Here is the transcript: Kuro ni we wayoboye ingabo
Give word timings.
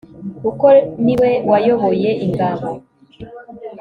Kuro 0.59 0.79
ni 1.03 1.15
we 1.21 1.31
wayoboye 1.51 2.09
ingabo 2.25 2.67